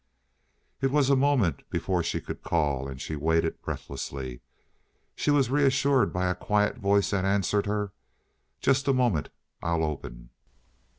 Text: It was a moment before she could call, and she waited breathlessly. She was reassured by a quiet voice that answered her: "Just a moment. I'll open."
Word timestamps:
It 0.81 0.89
was 0.89 1.11
a 1.11 1.15
moment 1.15 1.69
before 1.69 2.01
she 2.01 2.19
could 2.21 2.41
call, 2.41 2.87
and 2.87 2.99
she 2.99 3.15
waited 3.15 3.61
breathlessly. 3.61 4.41
She 5.15 5.29
was 5.29 5.51
reassured 5.51 6.11
by 6.11 6.25
a 6.25 6.33
quiet 6.33 6.77
voice 6.77 7.11
that 7.11 7.23
answered 7.23 7.67
her: 7.67 7.93
"Just 8.59 8.87
a 8.87 8.93
moment. 8.93 9.29
I'll 9.61 9.83
open." 9.83 10.31